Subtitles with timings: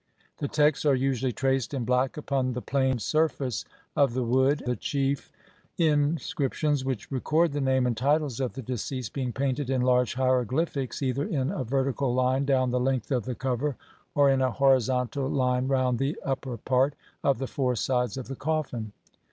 [0.39, 3.65] The texts are usually traced in black upon the planed surface
[3.95, 5.31] of the wood, the chief
[5.77, 9.81] in scriptions which record the name and titles of the de ceased being painted in
[9.81, 13.75] large hieroglyphics either in a vertical line down the length of the cover,
[14.15, 18.35] or in a horizontal line round the upper part of the four sides of the
[18.35, 18.93] coffin.